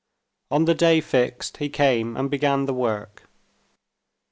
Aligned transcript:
On 0.49 0.65
the 0.65 0.73
day 0.73 0.99
fixed 0.99 1.57
he 1.57 1.69
came 1.69 2.17
and 2.17 2.31
began 2.31 2.65
the 2.65 2.73
work. 2.73 3.29